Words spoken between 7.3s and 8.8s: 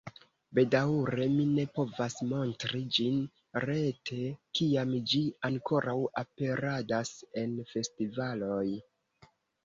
en festivaloj.